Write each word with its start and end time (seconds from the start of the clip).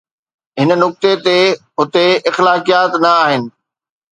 هن 0.61 0.69
نقطي 0.81 1.11
تي 1.25 1.39
هتي 1.79 2.07
اخلاقيات 2.29 2.91
نه 3.03 3.09
آهن. 3.23 3.43